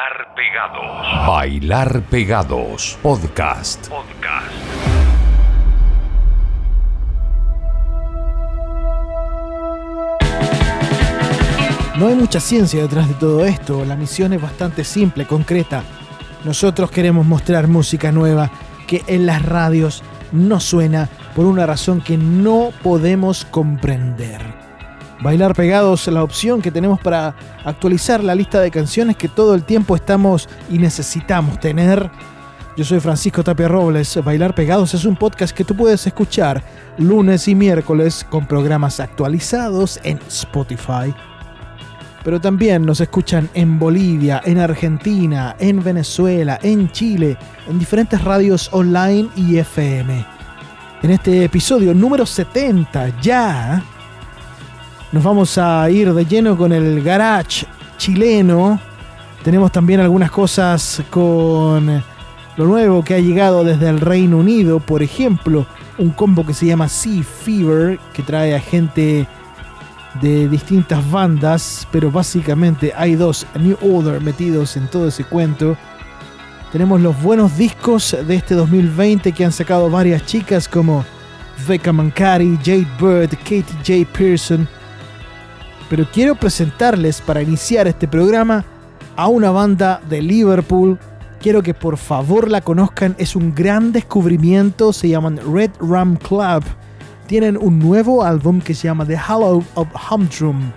Bailar 0.00 0.34
Pegados. 0.34 1.26
Bailar 1.26 2.02
Pegados. 2.08 2.98
Podcast. 3.02 3.88
Podcast. 3.88 4.50
No 11.98 12.06
hay 12.06 12.14
mucha 12.14 12.40
ciencia 12.40 12.80
detrás 12.80 13.08
de 13.08 13.14
todo 13.14 13.44
esto, 13.44 13.84
la 13.84 13.94
misión 13.94 14.32
es 14.32 14.40
bastante 14.40 14.84
simple, 14.84 15.26
concreta. 15.26 15.82
Nosotros 16.44 16.90
queremos 16.90 17.26
mostrar 17.26 17.68
música 17.68 18.10
nueva 18.10 18.50
que 18.86 19.02
en 19.06 19.26
las 19.26 19.44
radios 19.44 20.02
no 20.32 20.60
suena 20.60 21.10
por 21.36 21.44
una 21.44 21.66
razón 21.66 22.00
que 22.00 22.16
no 22.16 22.70
podemos 22.82 23.44
comprender. 23.44 24.59
Bailar 25.22 25.54
pegados 25.54 26.06
la 26.08 26.22
opción 26.22 26.62
que 26.62 26.70
tenemos 26.70 26.98
para 27.00 27.34
actualizar 27.64 28.24
la 28.24 28.34
lista 28.34 28.60
de 28.60 28.70
canciones 28.70 29.16
que 29.16 29.28
todo 29.28 29.54
el 29.54 29.64
tiempo 29.64 29.94
estamos 29.94 30.48
y 30.70 30.78
necesitamos 30.78 31.60
tener. 31.60 32.10
Yo 32.76 32.84
soy 32.84 33.00
Francisco 33.00 33.44
Tapia 33.44 33.68
Robles. 33.68 34.18
Bailar 34.24 34.54
pegados 34.54 34.94
es 34.94 35.04
un 35.04 35.16
podcast 35.16 35.54
que 35.54 35.64
tú 35.64 35.76
puedes 35.76 36.06
escuchar 36.06 36.62
lunes 36.96 37.48
y 37.48 37.54
miércoles 37.54 38.24
con 38.30 38.46
programas 38.46 38.98
actualizados 39.00 40.00
en 40.04 40.18
Spotify 40.28 41.14
pero 42.24 42.40
también 42.40 42.84
nos 42.84 43.00
escuchan 43.00 43.48
en 43.54 43.78
Bolivia, 43.78 44.42
en 44.44 44.58
Argentina, 44.58 45.56
en 45.58 45.82
Venezuela, 45.82 46.58
en 46.62 46.90
Chile, 46.90 47.36
en 47.68 47.78
diferentes 47.78 48.22
radios 48.22 48.68
online 48.72 49.28
y 49.36 49.56
FM. 49.56 50.26
En 51.02 51.10
este 51.10 51.44
episodio 51.44 51.94
número 51.94 52.26
70 52.26 53.20
ya 53.20 53.82
nos 55.12 55.24
vamos 55.24 55.58
a 55.58 55.90
ir 55.90 56.12
de 56.12 56.24
lleno 56.24 56.56
con 56.56 56.72
el 56.72 57.02
garage 57.02 57.66
chileno. 57.96 58.80
Tenemos 59.42 59.72
también 59.72 60.00
algunas 60.00 60.30
cosas 60.30 61.02
con 61.10 62.02
lo 62.56 62.64
nuevo 62.64 63.02
que 63.02 63.14
ha 63.14 63.20
llegado 63.20 63.64
desde 63.64 63.88
el 63.88 64.00
Reino 64.00 64.38
Unido, 64.38 64.80
por 64.80 65.02
ejemplo, 65.02 65.66
un 65.98 66.10
combo 66.10 66.46
que 66.46 66.54
se 66.54 66.66
llama 66.66 66.88
Sea 66.88 67.22
Fever, 67.22 67.98
que 68.12 68.22
trae 68.22 68.54
a 68.54 68.60
gente 68.60 69.26
de 70.20 70.48
distintas 70.48 71.08
bandas, 71.10 71.88
pero 71.90 72.10
básicamente 72.10 72.92
hay 72.96 73.14
dos 73.14 73.46
New 73.58 73.78
Order 73.80 74.20
metidos 74.20 74.76
en 74.76 74.88
todo 74.88 75.08
ese 75.08 75.24
cuento. 75.24 75.76
Tenemos 76.70 77.00
los 77.00 77.20
buenos 77.20 77.56
discos 77.56 78.16
de 78.26 78.34
este 78.36 78.54
2020 78.54 79.32
que 79.32 79.44
han 79.44 79.52
sacado 79.52 79.90
varias 79.90 80.24
chicas 80.24 80.68
como 80.68 81.04
Becca 81.66 81.92
Mancari, 81.92 82.56
Jade 82.58 82.86
Bird, 83.00 83.30
Katie 83.38 83.64
J. 83.84 84.08
Pearson. 84.16 84.68
Pero 85.90 86.08
quiero 86.10 86.34
presentarles 86.36 87.20
para 87.20 87.42
iniciar 87.42 87.86
este 87.86 88.08
programa 88.08 88.64
a 89.16 89.28
una 89.28 89.50
banda 89.50 90.00
de 90.08 90.22
Liverpool. 90.22 90.98
Quiero 91.40 91.62
que 91.62 91.74
por 91.74 91.98
favor 91.98 92.50
la 92.50 92.62
conozcan, 92.62 93.14
es 93.18 93.36
un 93.36 93.54
gran 93.54 93.92
descubrimiento, 93.92 94.94
se 94.94 95.10
llaman 95.10 95.38
Red 95.52 95.72
Ram 95.80 96.16
Club 96.16 96.64
tienen 97.30 97.56
un 97.56 97.78
nuevo 97.78 98.24
álbum 98.24 98.60
que 98.60 98.74
se 98.74 98.88
llama 98.88 99.06
The 99.06 99.16
Hollow 99.16 99.62
of 99.76 99.86
Humdrum. 100.10 100.72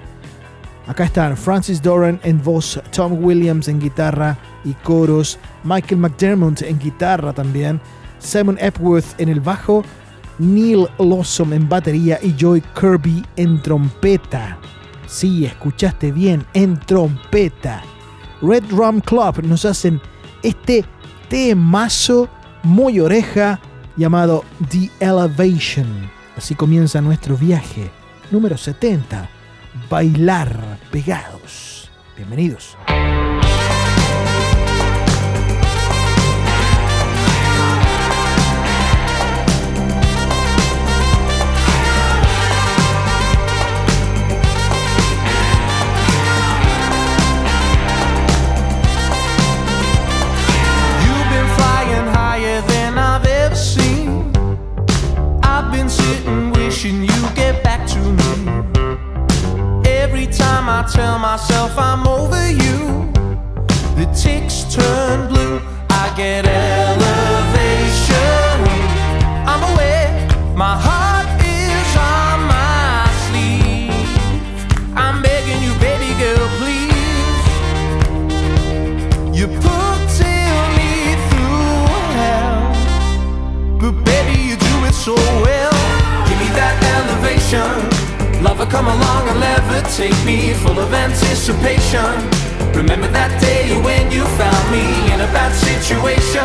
Acá 0.85 1.05
están 1.05 1.35
Francis 1.35 1.81
Doran 1.81 2.19
en 2.21 2.43
voz, 2.43 2.79
Tom 2.95 3.25
Williams 3.25 3.67
en 3.67 3.79
guitarra 3.79 4.37
y 4.63 4.73
coros, 4.83 5.39
Michael 5.63 6.01
McDermott 6.01 6.61
en 6.61 6.77
guitarra 6.77 7.33
también, 7.33 7.81
Simon 8.19 8.59
Epworth 8.59 9.19
en 9.19 9.29
el 9.29 9.39
bajo, 9.39 9.83
Neil 10.37 10.87
Lawson 10.99 11.53
en 11.53 11.67
batería 11.67 12.19
y 12.21 12.35
Joy 12.37 12.61
Kirby 12.79 13.25
en 13.35 13.59
trompeta. 13.63 14.59
Sí, 15.13 15.45
escuchaste 15.45 16.11
bien, 16.11 16.43
en 16.55 16.79
trompeta. 16.79 17.83
Red 18.41 18.63
Rum 18.71 18.99
Club 18.99 19.43
nos 19.43 19.63
hacen 19.63 20.01
este 20.41 20.83
temazo 21.29 22.27
muy 22.63 22.99
oreja 22.99 23.59
llamado 23.95 24.43
The 24.71 24.89
Elevation. 24.99 26.09
Así 26.35 26.55
comienza 26.55 26.99
nuestro 26.99 27.37
viaje 27.37 27.91
número 28.31 28.57
70, 28.57 29.29
bailar 29.87 30.79
pegados. 30.89 31.91
Bienvenidos. 32.17 32.75
I 60.83 60.85
tell 60.85 61.17
myself 61.17 61.77
I'm 61.77 62.05
over 62.05 62.51
you, 62.51 63.09
the 63.95 64.05
ticks 64.13 64.65
turn 64.75 65.29
blue. 65.29 65.61
I 65.89 66.13
get 66.17 66.45
elevation. 66.45 66.62
Come 88.83 88.99
along 88.99 89.29
and 89.29 89.39
levitate 89.39 90.25
me 90.25 90.53
full 90.53 90.77
of 90.77 90.93
anticipation. 90.93 92.11
Remember 92.75 93.07
that 93.07 93.31
day 93.39 93.71
when 93.81 94.11
you 94.11 94.23
found 94.39 94.65
me 94.75 94.83
in 95.13 95.21
a 95.21 95.29
bad 95.31 95.53
situation. 95.55 96.43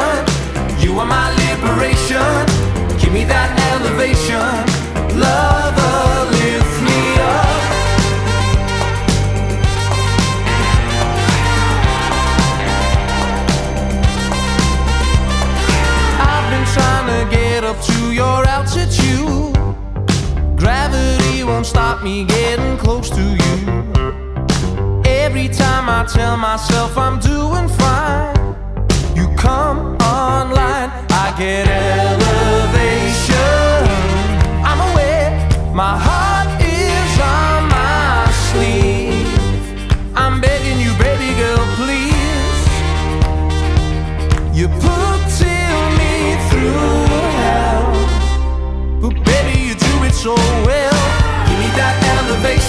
You 0.78 0.98
are 1.00 1.06
my 1.06 1.31
liberation. 1.43 2.38
Give 3.00 3.12
me 3.12 3.25
that 3.25 3.50
elevation. 3.72 4.54
Lover, 5.19 6.31
lift 6.38 6.77
me 6.87 7.00
up. 7.34 7.59
I've 16.31 16.47
been 16.53 16.66
trying 16.77 17.09
to 17.15 17.37
get 17.37 17.65
up 17.65 17.78
to 17.82 18.12
your 18.12 18.44
altitude. 18.47 19.47
Gravity 20.59 21.45
won't 21.45 21.67
stop 21.67 22.03
me 22.03 22.25
getting 22.25 22.77
close 22.79 23.11
to 23.11 23.23
you. 23.23 23.57
Every 25.05 25.49
time 25.49 25.89
I 25.89 26.05
tell 26.13 26.37
myself 26.37 26.99
I'm 26.99 27.21
doing 27.21 27.69
fine, 27.69 28.35
you 29.15 29.29
come 29.37 29.97
online, 30.03 30.91
I 31.11 31.35
get 31.39 31.69
elevation. 31.69 33.37
I'm 34.65 34.81
aware 34.91 35.31
my 35.75 35.97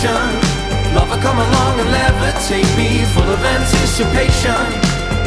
elevation. 0.05 0.95
Lover, 0.95 1.21
come 1.21 1.37
along 1.37 1.79
and 1.79 1.89
levitate 1.89 2.77
me, 2.77 3.05
full 3.13 3.29
of 3.29 3.43
anticipation. 3.43 4.65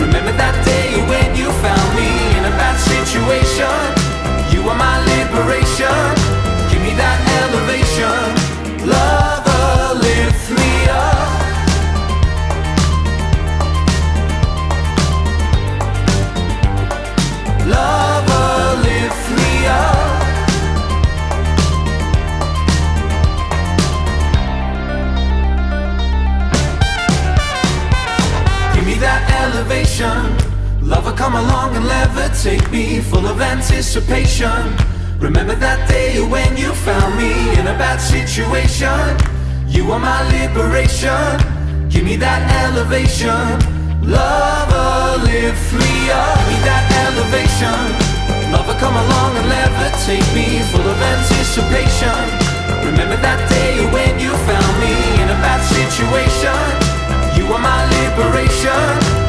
Remember 0.00 0.32
that 0.32 0.56
day 0.64 1.00
when 1.06 1.37
you 1.37 1.50
found 1.62 1.88
me 1.94 2.08
in 2.38 2.44
a 2.44 2.55
bad 2.58 2.76
situation. 2.79 3.69
You 4.52 4.69
are 4.69 4.76
my 4.76 4.99
liberation. 5.17 5.88
Give 6.70 6.82
me 6.82 6.94
that 6.94 7.20
elevation. 7.43 8.42
Elevation. 30.00 30.89
Lover, 30.89 31.12
come 31.12 31.35
along 31.35 31.77
and 31.77 31.85
levitate 31.85 32.71
me, 32.71 33.00
full 33.00 33.27
of 33.27 33.41
anticipation. 33.41 34.77
Remember 35.19 35.55
that 35.55 35.89
day 35.89 36.21
when 36.21 36.56
you 36.56 36.73
found 36.73 37.17
me 37.17 37.33
in 37.59 37.67
a 37.67 37.77
bad 37.79 37.99
situation. 37.99 39.17
You 39.69 39.91
are 39.93 39.99
my 39.99 40.23
liberation. 40.31 41.89
Give 41.89 42.05
me 42.05 42.17
that 42.17 42.43
elevation. 42.65 44.09
Lover, 44.09 44.83
station. 47.62 48.53
Lover, 48.53 48.77
come 48.79 48.94
along 48.94 49.37
and 49.37 49.47
levitate 49.47 50.35
me, 50.35 50.61
full 50.71 50.87
of 50.87 51.00
anticipation. 51.00 52.23
Remember 52.85 53.17
that 53.23 53.41
day 53.49 53.85
when 53.93 54.19
you 54.19 54.31
found 54.49 54.75
me 54.81 54.94
in 55.23 55.29
a 55.29 55.39
bad 55.41 55.62
situation. 55.62 56.62
You 57.37 57.53
are 57.53 57.61
my 57.61 57.83
liberation. 57.97 59.21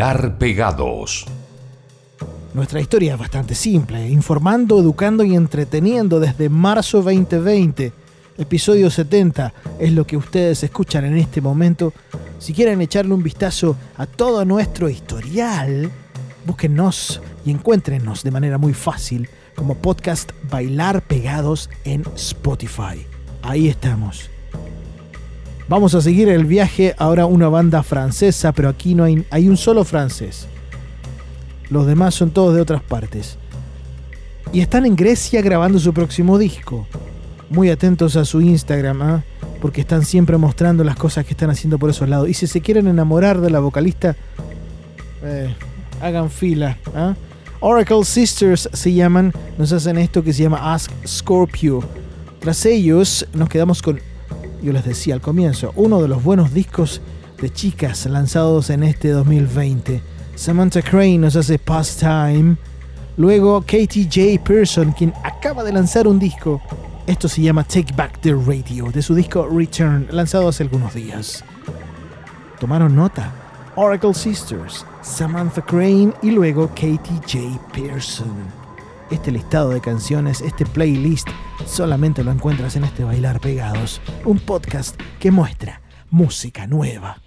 Bailar 0.00 0.38
Pegados. 0.38 1.26
Nuestra 2.52 2.80
historia 2.80 3.12
es 3.12 3.18
bastante 3.18 3.54
simple, 3.54 4.08
informando, 4.08 4.80
educando 4.80 5.22
y 5.22 5.36
entreteniendo 5.36 6.18
desde 6.18 6.48
marzo 6.48 7.00
2020. 7.00 7.92
Episodio 8.38 8.90
70 8.90 9.52
es 9.78 9.92
lo 9.92 10.04
que 10.04 10.16
ustedes 10.16 10.64
escuchan 10.64 11.04
en 11.04 11.16
este 11.16 11.40
momento. 11.40 11.92
Si 12.40 12.52
quieren 12.52 12.80
echarle 12.80 13.14
un 13.14 13.22
vistazo 13.22 13.76
a 13.96 14.06
todo 14.06 14.44
nuestro 14.44 14.88
historial, 14.88 15.92
búsquennos 16.44 17.20
y 17.44 17.52
encuéntrenos 17.52 18.24
de 18.24 18.32
manera 18.32 18.58
muy 18.58 18.74
fácil 18.74 19.28
como 19.54 19.76
podcast 19.76 20.32
Bailar 20.50 21.02
Pegados 21.02 21.70
en 21.84 22.02
Spotify. 22.16 23.06
Ahí 23.42 23.68
estamos. 23.68 24.28
Vamos 25.68 25.94
a 25.94 26.00
seguir 26.00 26.28
el 26.28 26.46
viaje 26.46 26.96
ahora 26.98 27.26
una 27.26 27.48
banda 27.48 27.84
francesa, 27.84 28.50
pero 28.50 28.68
aquí 28.68 28.96
no 28.96 29.04
hay, 29.04 29.24
hay 29.30 29.48
un 29.48 29.56
solo 29.56 29.84
francés. 29.84 30.48
Los 31.70 31.86
demás 31.86 32.14
son 32.14 32.30
todos 32.30 32.54
de 32.54 32.60
otras 32.60 32.82
partes. 32.82 33.38
Y 34.52 34.60
están 34.60 34.84
en 34.84 34.96
Grecia 34.96 35.40
grabando 35.40 35.78
su 35.78 35.94
próximo 35.94 36.36
disco. 36.36 36.86
Muy 37.48 37.70
atentos 37.70 38.16
a 38.16 38.24
su 38.24 38.40
Instagram, 38.40 39.02
¿ah? 39.02 39.24
porque 39.60 39.80
están 39.80 40.04
siempre 40.04 40.36
mostrando 40.36 40.82
las 40.82 40.96
cosas 40.96 41.24
que 41.24 41.32
están 41.32 41.50
haciendo 41.50 41.78
por 41.78 41.90
esos 41.90 42.08
lados. 42.08 42.28
Y 42.28 42.34
si 42.34 42.46
se 42.48 42.60
quieren 42.60 42.88
enamorar 42.88 43.40
de 43.40 43.50
la 43.50 43.60
vocalista, 43.60 44.16
eh, 45.22 45.54
hagan 46.00 46.30
fila. 46.30 46.76
¿ah? 46.94 47.14
Oracle 47.60 48.04
Sisters 48.04 48.68
se 48.72 48.92
llaman, 48.92 49.32
nos 49.58 49.72
hacen 49.72 49.98
esto 49.98 50.24
que 50.24 50.32
se 50.32 50.42
llama 50.42 50.74
Ask 50.74 50.90
Scorpio. 51.06 51.84
Tras 52.40 52.64
ellos 52.66 53.26
nos 53.32 53.48
quedamos 53.48 53.82
con, 53.82 54.00
yo 54.62 54.72
les 54.72 54.84
decía 54.84 55.14
al 55.14 55.20
comienzo, 55.20 55.72
uno 55.76 56.02
de 56.02 56.08
los 56.08 56.24
buenos 56.24 56.52
discos 56.54 57.00
de 57.40 57.50
chicas 57.50 58.06
lanzados 58.06 58.70
en 58.70 58.82
este 58.82 59.10
2020. 59.10 60.02
Samantha 60.40 60.80
Crane 60.80 61.18
nos 61.18 61.36
hace 61.36 61.58
Pastime. 61.58 62.56
Luego 63.18 63.60
Katie 63.60 64.04
J. 64.04 64.42
Pearson, 64.42 64.90
quien 64.92 65.12
acaba 65.22 65.62
de 65.62 65.70
lanzar 65.70 66.08
un 66.08 66.18
disco. 66.18 66.62
Esto 67.06 67.28
se 67.28 67.42
llama 67.42 67.62
Take 67.62 67.92
Back 67.94 68.22
the 68.22 68.32
Radio, 68.32 68.90
de 68.90 69.02
su 69.02 69.14
disco 69.14 69.46
Return, 69.46 70.08
lanzado 70.10 70.48
hace 70.48 70.62
algunos 70.62 70.94
días. 70.94 71.44
¿Tomaron 72.58 72.96
nota? 72.96 73.30
Oracle 73.76 74.14
Sisters, 74.14 74.86
Samantha 75.02 75.60
Crane 75.60 76.14
y 76.22 76.30
luego 76.30 76.68
Katie 76.68 77.20
J. 77.30 77.60
Pearson. 77.74 78.32
Este 79.10 79.30
listado 79.30 79.68
de 79.68 79.82
canciones, 79.82 80.40
este 80.40 80.64
playlist, 80.64 81.28
solamente 81.66 82.24
lo 82.24 82.30
encuentras 82.32 82.76
en 82.76 82.84
este 82.84 83.04
Bailar 83.04 83.40
Pegados, 83.40 84.00
un 84.24 84.38
podcast 84.38 84.98
que 85.18 85.30
muestra 85.30 85.82
música 86.08 86.66
nueva. 86.66 87.18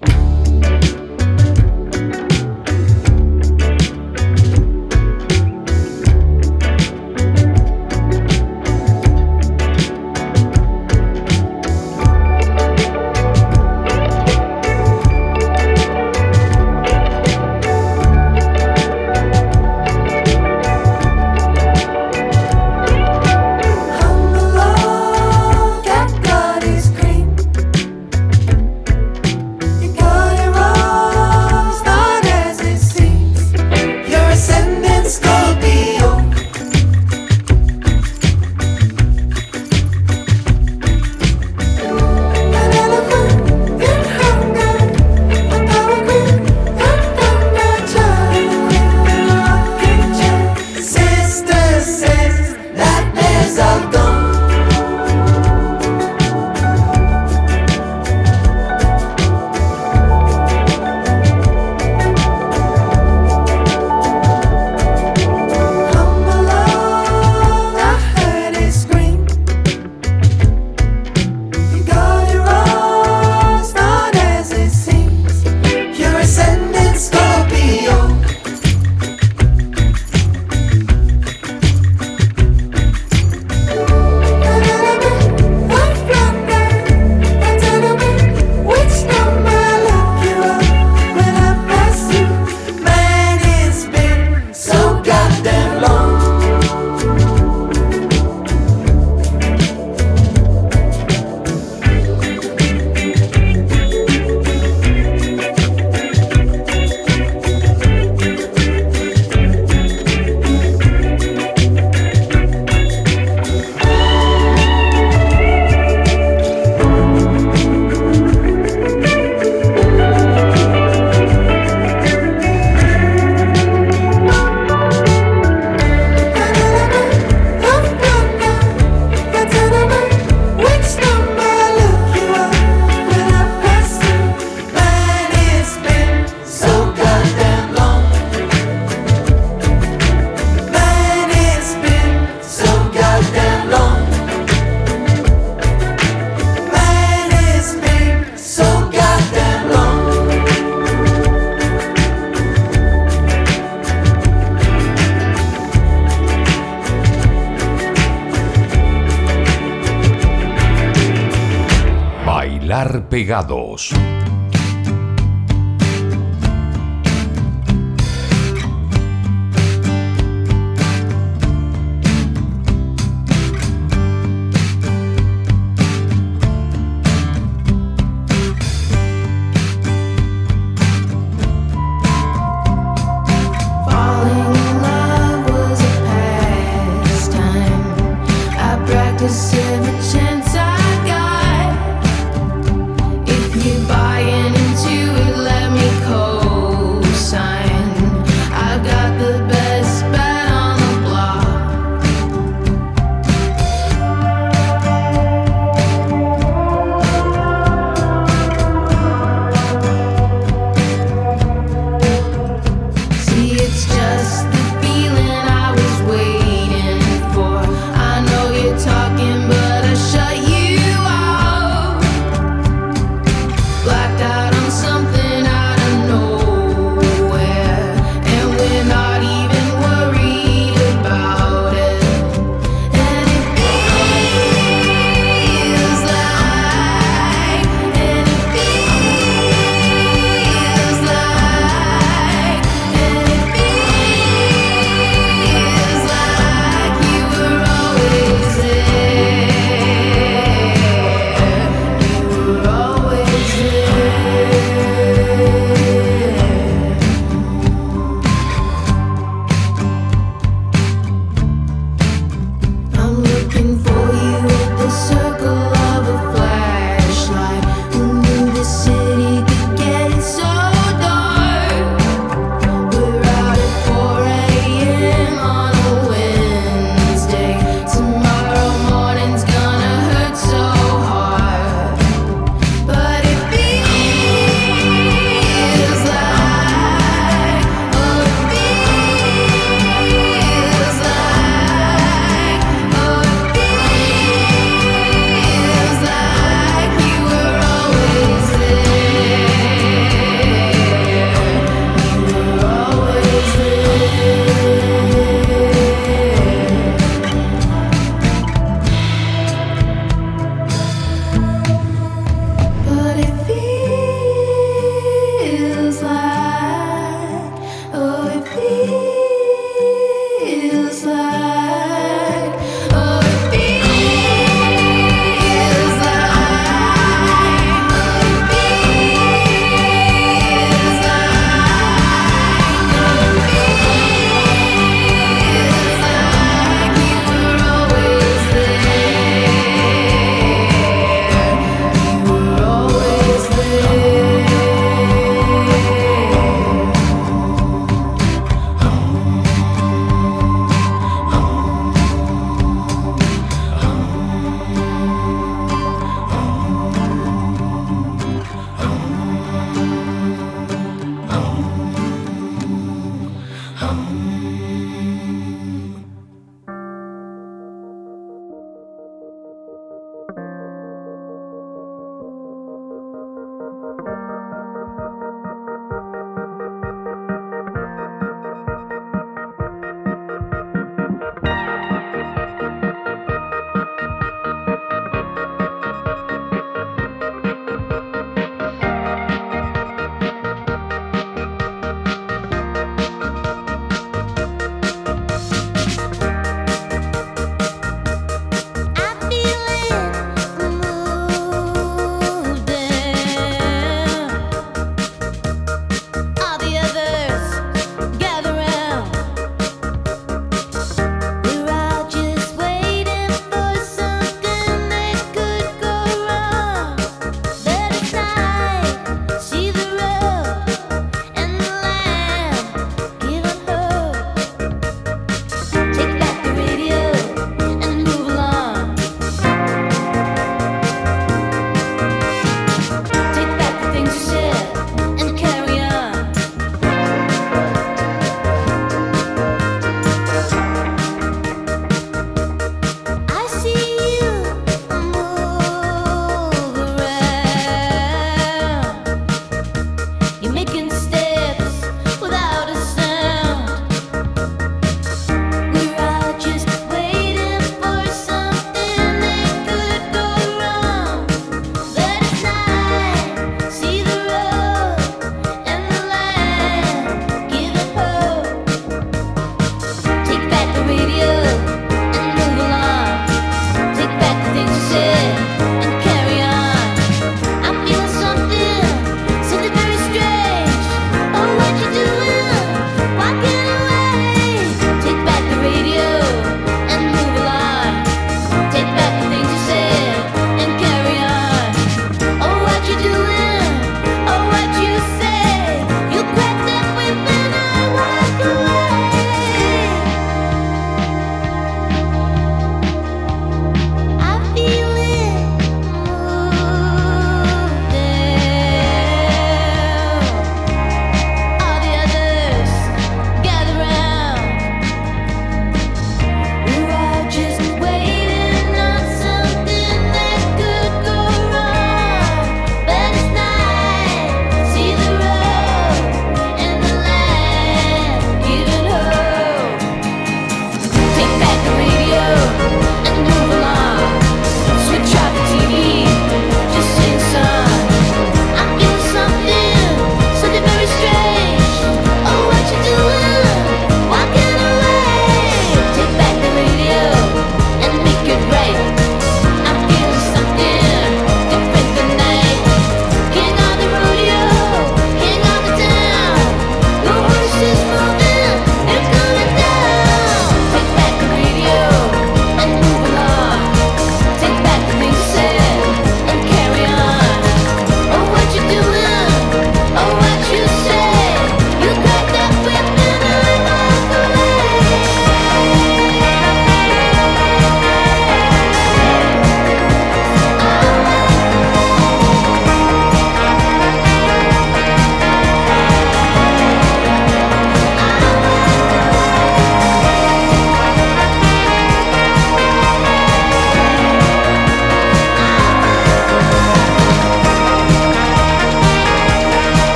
Bailar 163.23 163.47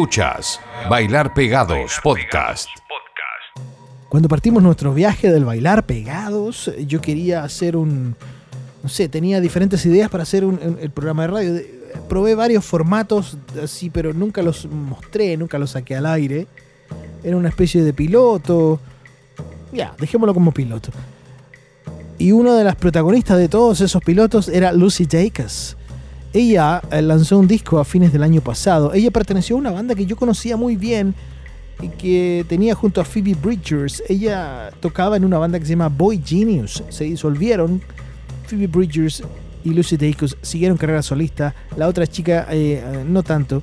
Escuchas 0.00 0.60
Bailar 0.90 1.32
Pegados 1.32 1.92
Podcast. 2.02 2.68
Cuando 4.10 4.28
partimos 4.28 4.62
nuestro 4.62 4.92
viaje 4.92 5.32
del 5.32 5.46
bailar 5.46 5.86
pegados, 5.86 6.70
yo 6.86 7.00
quería 7.00 7.42
hacer 7.42 7.78
un. 7.78 8.14
No 8.82 8.90
sé, 8.90 9.08
tenía 9.08 9.40
diferentes 9.40 9.86
ideas 9.86 10.10
para 10.10 10.24
hacer 10.24 10.44
un- 10.44 10.60
un- 10.62 10.78
el 10.82 10.90
programa 10.90 11.22
de 11.22 11.28
radio. 11.28 11.60
Probé 12.10 12.34
varios 12.34 12.62
formatos 12.62 13.38
así, 13.64 13.88
pero 13.88 14.12
nunca 14.12 14.42
los 14.42 14.66
mostré, 14.66 15.34
nunca 15.38 15.58
los 15.58 15.70
saqué 15.70 15.96
al 15.96 16.04
aire. 16.04 16.46
Era 17.24 17.38
una 17.38 17.48
especie 17.48 17.82
de 17.82 17.94
piloto. 17.94 18.78
Ya, 19.72 19.94
dejémoslo 19.98 20.34
como 20.34 20.52
piloto. 20.52 20.90
Y 22.18 22.32
una 22.32 22.54
de 22.54 22.64
las 22.64 22.76
protagonistas 22.76 23.38
de 23.38 23.48
todos 23.48 23.80
esos 23.80 24.02
pilotos 24.04 24.48
era 24.48 24.72
Lucy 24.72 25.06
Dacus. 25.06 25.74
Ella 26.36 26.82
eh, 26.90 27.00
lanzó 27.00 27.38
un 27.38 27.48
disco 27.48 27.78
a 27.78 27.84
fines 27.84 28.12
del 28.12 28.22
año 28.22 28.42
pasado. 28.42 28.92
Ella 28.92 29.10
perteneció 29.10 29.56
a 29.56 29.58
una 29.58 29.70
banda 29.70 29.94
que 29.94 30.04
yo 30.04 30.16
conocía 30.16 30.56
muy 30.58 30.76
bien 30.76 31.14
y 31.80 31.88
que 31.88 32.44
tenía 32.46 32.74
junto 32.74 33.00
a 33.00 33.04
Phoebe 33.04 33.34
Bridgers. 33.34 34.02
Ella 34.06 34.70
tocaba 34.80 35.16
en 35.16 35.24
una 35.24 35.38
banda 35.38 35.58
que 35.58 35.64
se 35.64 35.70
llama 35.70 35.88
Boy 35.88 36.22
Genius. 36.24 36.82
Se 36.90 37.04
disolvieron. 37.04 37.80
Phoebe 38.46 38.66
Bridgers 38.66 39.22
y 39.64 39.70
Lucy 39.70 39.96
Dacus 39.96 40.36
siguieron 40.42 40.76
carrera 40.76 41.02
solista. 41.02 41.54
La 41.76 41.88
otra 41.88 42.06
chica 42.06 42.46
eh, 42.50 43.04
no 43.08 43.22
tanto. 43.22 43.62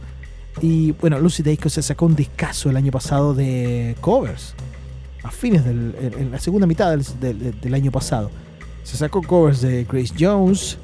Y 0.59 0.91
bueno, 0.93 1.19
Lucy 1.19 1.43
Dacus 1.43 1.73
se 1.73 1.81
sacó 1.83 2.07
un 2.07 2.15
discazo 2.15 2.69
el 2.71 2.77
año 2.77 2.91
pasado 2.91 3.33
de 3.36 3.95
covers. 4.01 4.55
A 5.23 5.29
fines 5.31 5.63
del 5.63 5.95
en, 6.17 6.31
la 6.31 6.39
segunda 6.39 6.65
mitad 6.67 6.97
del- 6.97 7.59
del 7.62 7.73
año 7.73 7.91
pasado. 7.91 8.31
Se 8.83 8.97
sacó 8.97 9.21
covers 9.21 9.62
de 9.62 9.86
Grace 9.86 10.13
Jones, 10.19 10.77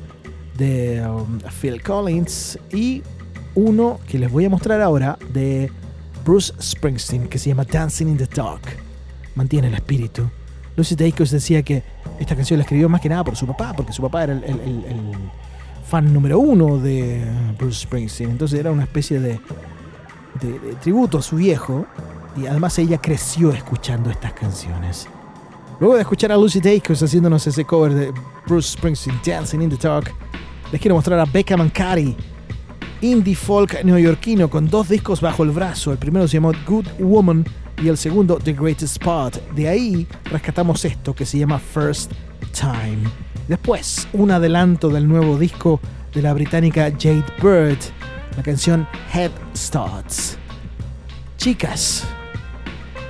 de 0.59 1.01
um, 1.07 1.39
Phil 1.61 1.81
Collins 1.81 2.59
y 2.71 3.01
uno 3.55 3.99
que 4.07 4.19
les 4.19 4.31
voy 4.31 4.45
a 4.45 4.49
mostrar 4.49 4.79
ahora 4.81 5.17
de 5.33 5.71
Bruce 6.23 6.53
Springsteen 6.61 7.27
que 7.27 7.39
se 7.39 7.49
llama 7.49 7.63
Dancing 7.65 8.07
in 8.07 8.17
the 8.17 8.27
Dark. 8.27 8.61
Mantiene 9.35 9.67
el 9.69 9.73
espíritu. 9.73 10.29
Lucy 10.75 10.95
Dacus 10.95 11.31
decía 11.31 11.63
que 11.63 11.83
esta 12.19 12.35
canción 12.35 12.57
la 12.59 12.63
escribió 12.63 12.87
más 12.89 13.01
que 13.01 13.09
nada 13.09 13.23
por 13.23 13.35
su 13.35 13.47
papá, 13.47 13.73
porque 13.75 13.91
su 13.91 14.01
papá 14.01 14.23
era 14.25 14.33
el, 14.33 15.11
fan 15.87 16.13
número 16.13 16.37
uno 16.39 16.77
de 16.77 17.25
Bruce 17.57 17.81
Springsteen. 17.81 18.29
Entonces 18.29 18.59
era 18.59 18.71
una 18.71 18.83
especie 18.83 19.19
de, 19.19 19.39
de- 20.41 20.59
de 20.59 20.75
tributo 20.81 21.17
a 21.17 21.21
su 21.21 21.37
viejo. 21.37 21.85
Y 22.37 22.45
además 22.45 22.77
ella 22.77 22.99
creció 22.99 23.51
escuchando 23.51 24.09
estas 24.11 24.33
canciones. 24.33 25.07
Luego 25.79 25.95
de 25.95 26.01
escuchar 26.01 26.31
a 26.31 26.37
Lucy 26.37 26.59
Dacus 26.61 27.01
haciéndonos 27.01 27.45
ese 27.47 27.65
cover 27.65 27.93
de 27.93 28.13
Bruce 28.45 28.71
Springsteen 28.73 29.19
Dancing 29.25 29.61
in 29.61 29.69
the 29.69 29.77
Dark, 29.77 30.13
les 30.71 30.79
quiero 30.79 30.95
mostrar 30.95 31.19
a 31.19 31.25
Becca 31.25 31.57
Mancari, 31.57 32.15
indie 33.01 33.35
folk 33.35 33.83
neoyorquino 33.83 34.49
con 34.49 34.69
dos 34.69 34.89
discos 34.89 35.21
bajo 35.21 35.43
el 35.43 35.51
brazo. 35.51 35.91
El 35.91 35.97
primero 35.97 36.27
se 36.27 36.35
llamó 36.35 36.51
Good 36.67 36.87
Woman 36.99 37.45
y 37.81 37.87
el 37.87 37.97
segundo 37.97 38.37
The 38.37 38.53
Greatest 38.53 39.03
Part. 39.03 39.37
De 39.51 39.67
ahí 39.67 40.07
rescatamos 40.25 40.83
esto 40.85 41.15
que 41.15 41.25
se 41.25 41.39
llama 41.39 41.59
First 41.59 42.11
Time. 42.53 43.09
Después, 43.47 44.07
un 44.13 44.31
adelanto 44.31 44.89
del 44.89 45.07
nuevo 45.07 45.39
disco 45.39 45.79
de 46.13 46.21
la 46.21 46.33
británica 46.33 46.91
Jade 46.91 47.25
Bird, 47.41 47.79
la 48.37 48.43
canción 48.43 48.87
Head 49.13 49.31
Starts. 49.55 50.37
Chicas, 51.37 52.05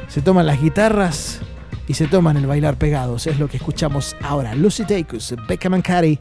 se 0.08 0.22
toman 0.22 0.46
las 0.46 0.62
guitarras 0.62 1.40
y 1.88 1.94
se 1.94 2.08
toman 2.08 2.38
el 2.38 2.48
bailar 2.48 2.78
pegados. 2.78 3.28
Es 3.28 3.40
lo 3.40 3.50
que 3.50 3.58
escuchamos 3.58 4.16
ahora. 4.22 4.56
Lucy 4.56 4.84
Dacus, 4.84 5.36
Becca 5.48 5.70
Mancari 5.70 6.20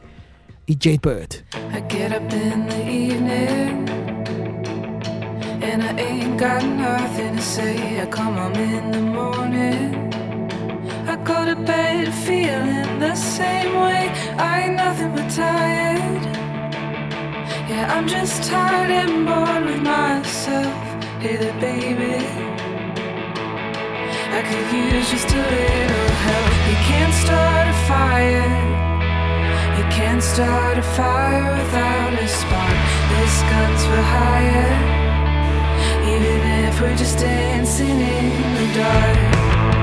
y 0.69 0.77
Jade 0.79 1.01
Bird. 1.01 1.43
I 1.73 1.79
get 1.87 2.11
up 2.11 2.31
in 2.31 2.67
the 2.67 2.87
evening 2.87 3.89
and 5.63 5.81
I 5.81 5.91
ain't 5.97 6.39
got 6.39 6.63
nothing 6.63 7.37
to 7.37 7.41
say. 7.41 7.99
I 7.99 8.05
come 8.05 8.35
home 8.35 8.53
in 8.53 8.91
the 8.91 9.01
morning. 9.01 10.13
I 11.07 11.15
go 11.23 11.43
to 11.43 11.55
bed 11.55 12.13
feeling 12.13 12.99
the 12.99 13.15
same 13.15 13.73
way. 13.81 14.11
I 14.37 14.65
ain't 14.65 14.75
nothing 14.75 15.11
but 15.15 15.27
tired. 15.31 16.23
Yeah, 17.67 17.95
I'm 17.95 18.07
just 18.07 18.43
tired 18.43 18.91
and 18.91 19.25
bored 19.25 19.65
with 19.65 19.81
myself. 19.81 20.73
Hey 21.19 21.37
there, 21.37 21.59
baby. 21.59 22.13
I 24.37 24.41
could 24.47 24.67
use 24.71 25.09
just 25.09 25.29
a 25.31 25.41
little 25.55 26.09
help. 26.27 26.51
You 26.69 26.77
can't 26.89 27.13
start 27.23 27.67
a 27.67 27.77
fire. 27.87 28.88
You 29.79 29.85
can't 29.85 30.21
start 30.21 30.77
a 30.77 30.83
fire 30.83 31.57
without 31.57 32.11
a 32.11 32.27
spark. 32.27 32.79
This 33.11 33.41
gun's 33.43 33.85
for 33.85 34.01
hire. 34.11 34.75
Even 36.03 36.65
if 36.67 36.81
we're 36.81 36.97
just 36.97 37.17
dancing 37.17 38.01
in 38.01 38.31
the 38.57 38.73
dark. 38.77 39.78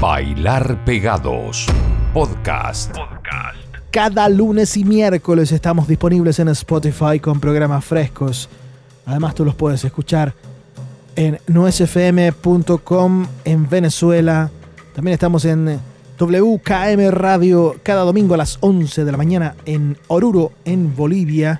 Bailar 0.00 0.84
Pegados, 0.84 1.66
podcast. 2.14 2.94
Cada 3.90 4.28
lunes 4.28 4.76
y 4.76 4.84
miércoles 4.84 5.50
estamos 5.50 5.88
disponibles 5.88 6.38
en 6.38 6.46
Spotify 6.48 7.18
con 7.18 7.40
programas 7.40 7.84
frescos. 7.84 8.48
Además 9.04 9.34
tú 9.34 9.44
los 9.44 9.56
puedes 9.56 9.84
escuchar 9.84 10.32
en 11.16 11.40
nuesfm.com 11.48 13.26
en 13.44 13.68
Venezuela. 13.68 14.52
También 14.94 15.14
estamos 15.14 15.46
en 15.46 15.80
WKM 16.16 17.10
Radio 17.10 17.74
cada 17.82 18.02
domingo 18.02 18.34
a 18.34 18.36
las 18.36 18.58
11 18.60 19.04
de 19.04 19.10
la 19.10 19.18
mañana 19.18 19.56
en 19.64 19.98
Oruro, 20.06 20.52
en 20.64 20.94
Bolivia. 20.94 21.58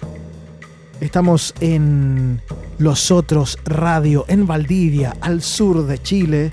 Estamos 1.01 1.55
en 1.59 2.41
Los 2.79 3.11
Otros 3.11 3.59
Radio 3.65 4.27
en 4.29 4.47
Valdivia, 4.47 5.17
al 5.21 5.43
sur 5.43 5.85
de 5.89 6.01
Chile. 6.01 6.53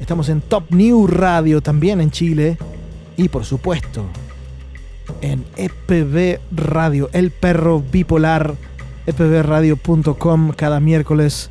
Estamos 0.00 0.28
en 0.28 0.40
Top 0.40 0.70
New 0.70 1.06
Radio 1.06 1.60
también 1.60 2.00
en 2.00 2.10
Chile. 2.10 2.56
Y 3.16 3.28
por 3.28 3.44
supuesto, 3.44 4.04
en 5.20 5.44
EPB 5.56 6.40
Radio, 6.52 7.10
El 7.12 7.30
Perro 7.32 7.82
Bipolar, 7.82 8.54
epbradio.com 9.06 10.52
cada 10.52 10.78
miércoles 10.78 11.50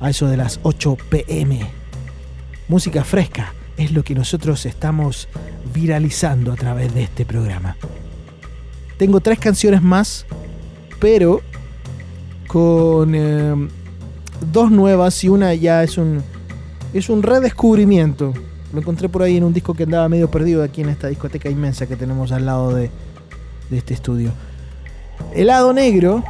a 0.00 0.10
eso 0.10 0.28
de 0.28 0.38
las 0.38 0.60
8 0.62 0.96
pm. 1.10 1.60
Música 2.68 3.04
fresca 3.04 3.52
es 3.76 3.92
lo 3.92 4.02
que 4.02 4.14
nosotros 4.14 4.64
estamos 4.64 5.28
viralizando 5.74 6.52
a 6.52 6.56
través 6.56 6.94
de 6.94 7.02
este 7.02 7.26
programa. 7.26 7.76
Tengo 8.96 9.20
tres 9.20 9.38
canciones 9.38 9.82
más, 9.82 10.24
pero 11.00 11.42
con 12.46 13.14
eh, 13.14 13.68
dos 14.52 14.70
nuevas 14.70 15.22
y 15.24 15.28
una 15.28 15.52
ya 15.54 15.82
es 15.82 15.98
un 15.98 16.22
es 16.94 17.08
un 17.08 17.24
redescubrimiento. 17.24 18.32
Lo 18.72 18.78
encontré 18.78 19.08
por 19.08 19.24
ahí 19.24 19.36
en 19.36 19.42
un 19.42 19.52
disco 19.52 19.74
que 19.74 19.82
andaba 19.82 20.08
medio 20.08 20.30
perdido 20.30 20.62
aquí 20.62 20.80
en 20.80 20.90
esta 20.90 21.08
discoteca 21.08 21.50
inmensa 21.50 21.88
que 21.88 21.96
tenemos 21.96 22.30
al 22.30 22.46
lado 22.46 22.72
de, 22.72 22.88
este 23.72 23.94
estudio. 23.94 24.30
Helado 25.34 25.72
Negro. 25.72 26.22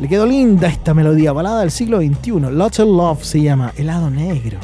Le 0.00 0.08
quedó 0.08 0.26
linda 0.26 0.66
esta 0.66 0.92
melodía, 0.92 1.32
balada 1.32 1.60
del 1.60 1.70
siglo 1.70 1.98
XXI. 1.98 2.32
Lots 2.50 2.80
of 2.80 2.88
Love 2.88 3.22
se 3.22 3.40
llama 3.40 3.72
Helado 3.76 4.10
Negro. 4.10 4.58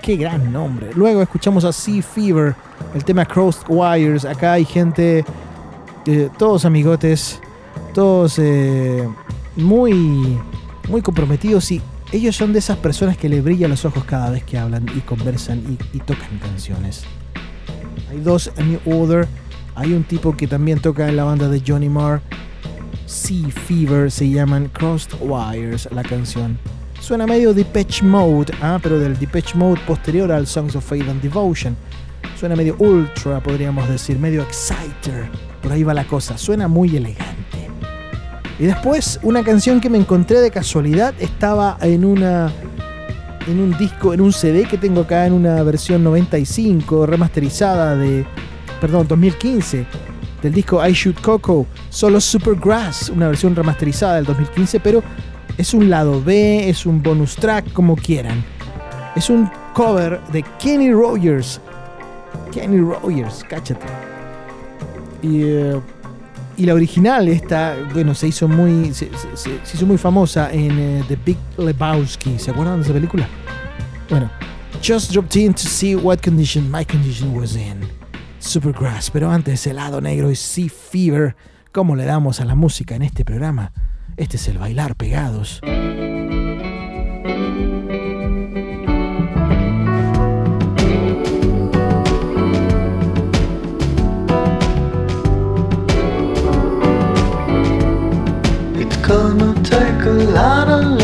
Qué 0.00 0.14
gran 0.14 0.52
nombre. 0.52 0.90
Luego 0.94 1.22
escuchamos 1.22 1.64
a 1.64 1.72
Sea 1.72 2.00
Fever, 2.00 2.54
el 2.94 3.04
tema 3.04 3.26
Crossed 3.26 3.64
Wires. 3.68 4.24
Acá 4.24 4.52
hay 4.52 4.64
gente, 4.64 5.24
eh, 6.06 6.30
todos 6.38 6.64
amigotes, 6.64 7.40
todos 7.92 8.38
eh, 8.38 9.08
muy, 9.56 10.38
muy 10.88 11.02
comprometidos 11.02 11.70
y 11.72 11.82
ellos 12.12 12.36
son 12.36 12.52
de 12.52 12.58
esas 12.58 12.76
personas 12.76 13.16
que 13.16 13.28
le 13.28 13.40
brillan 13.40 13.70
los 13.70 13.86
ojos 13.86 14.04
cada 14.04 14.30
vez 14.30 14.44
que 14.44 14.58
hablan 14.58 14.86
y 14.94 15.00
conversan 15.00 15.78
y, 15.92 15.98
tocan 16.00 16.38
canciones. 16.38 17.04
Hay 18.10 18.20
dos 18.20 18.52
New 18.58 18.80
Order. 18.84 19.26
Hay 19.74 19.94
un 19.94 20.04
tipo 20.04 20.36
que 20.36 20.46
también 20.46 20.78
toca 20.78 21.08
en 21.08 21.16
la 21.16 21.24
banda 21.24 21.48
de 21.48 21.62
Johnny 21.66 21.88
Marr. 21.88 22.20
Sea 23.06 23.48
Fever 23.48 24.10
se 24.10 24.28
llaman 24.28 24.68
Crossed 24.68 25.14
Wires 25.20 25.88
la 25.90 26.02
canción. 26.02 26.58
Suena 27.00 27.26
medio 27.26 27.54
Depeche 27.54 28.04
Mode, 28.04 28.52
ah, 28.60 28.78
pero 28.82 28.98
del 28.98 29.18
Depeche 29.18 29.56
Mode 29.56 29.80
posterior 29.86 30.30
al 30.30 30.46
Songs 30.46 30.76
of 30.76 30.84
Faith 30.84 31.08
and 31.08 31.22
Devotion. 31.22 31.74
Suena 32.38 32.54
medio 32.54 32.76
ultra, 32.78 33.42
podríamos 33.42 33.88
decir, 33.88 34.18
medio 34.18 34.42
exciter. 34.42 35.30
Por 35.62 35.72
ahí 35.72 35.82
va 35.82 35.94
la 35.94 36.04
cosa, 36.06 36.36
suena 36.36 36.68
muy 36.68 36.94
elegante. 36.94 37.41
Y 38.62 38.66
después, 38.66 39.18
una 39.24 39.42
canción 39.42 39.80
que 39.80 39.90
me 39.90 39.98
encontré 39.98 40.40
de 40.40 40.52
casualidad 40.52 41.14
estaba 41.18 41.76
en 41.80 42.04
una. 42.04 42.52
en 43.48 43.58
un 43.58 43.76
disco, 43.76 44.14
en 44.14 44.20
un 44.20 44.32
CD 44.32 44.66
que 44.66 44.78
tengo 44.78 45.00
acá 45.00 45.26
en 45.26 45.32
una 45.32 45.60
versión 45.64 46.04
95 46.04 47.06
remasterizada 47.06 47.96
de. 47.96 48.24
perdón, 48.80 49.08
2015 49.08 49.84
del 50.42 50.52
disco 50.52 50.86
I 50.86 50.92
Shoot 50.92 51.20
Coco, 51.20 51.66
solo 51.90 52.20
Supergrass, 52.20 53.08
una 53.08 53.26
versión 53.26 53.56
remasterizada 53.56 54.14
del 54.14 54.26
2015, 54.26 54.78
pero 54.78 55.02
es 55.58 55.74
un 55.74 55.90
lado 55.90 56.22
B, 56.22 56.68
es 56.68 56.86
un 56.86 57.02
bonus 57.02 57.34
track, 57.34 57.72
como 57.72 57.96
quieran. 57.96 58.44
Es 59.16 59.28
un 59.28 59.50
cover 59.74 60.20
de 60.30 60.44
Kenny 60.60 60.92
Rogers. 60.92 61.60
Kenny 62.52 62.78
Rogers, 62.78 63.42
cáchate. 63.42 63.86
Y, 65.20 65.42
eh, 65.42 65.80
y 66.62 66.66
la 66.66 66.74
original 66.74 67.26
esta, 67.26 67.76
bueno, 67.92 68.14
se 68.14 68.28
hizo 68.28 68.46
muy, 68.46 68.94
se, 68.94 69.10
hizo 69.74 69.84
muy 69.84 69.98
famosa 69.98 70.48
en 70.52 70.78
eh, 70.78 71.04
The 71.08 71.16
Big 71.16 71.36
Lebowski. 71.58 72.38
¿Se 72.38 72.52
acuerdan 72.52 72.76
de 72.76 72.84
esa 72.84 72.92
película? 72.92 73.28
Bueno, 74.08 74.30
just 74.80 75.10
dropped 75.10 75.34
in 75.34 75.52
to 75.52 75.62
see 75.62 75.96
what 75.96 76.18
condition 76.22 76.70
my 76.70 76.84
condition 76.84 77.36
was 77.36 77.56
in. 77.56 77.80
Supergrass, 78.38 79.10
pero 79.10 79.28
antes 79.28 79.66
helado 79.66 80.00
negro 80.00 80.30
y 80.30 80.36
Sea 80.36 80.68
Fever. 80.68 81.34
¿Cómo 81.72 81.96
le 81.96 82.04
damos 82.04 82.40
a 82.40 82.44
la 82.44 82.54
música 82.54 82.94
en 82.94 83.02
este 83.02 83.24
programa? 83.24 83.72
Este 84.16 84.36
es 84.36 84.46
el 84.46 84.58
bailar 84.58 84.94
pegados. 84.94 85.60
Gonna 99.12 99.52
take 99.62 100.06
a 100.06 100.16
lot 100.38 100.68
of 100.68 101.01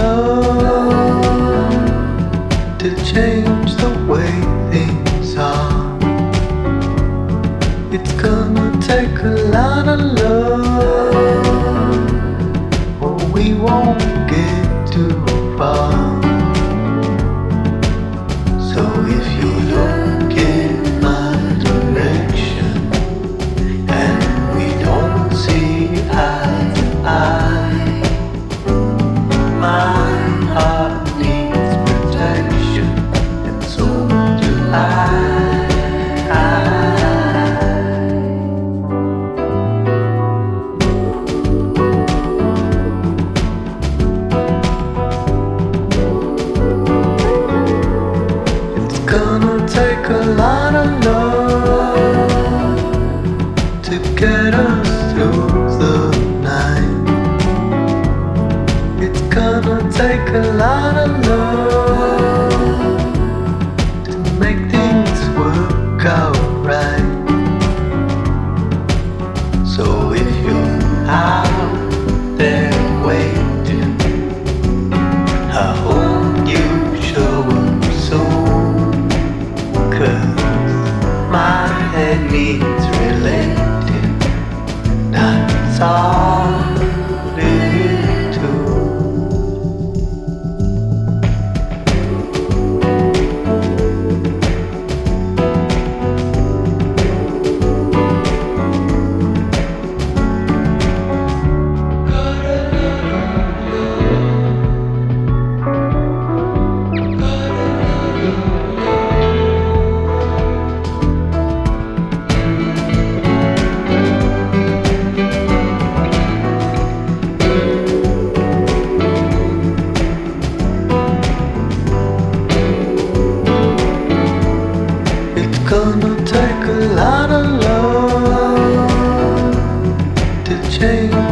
change 130.81 131.28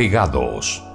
pegados. 0.00 0.89